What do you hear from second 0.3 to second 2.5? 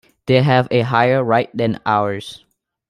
have a higher right than ours.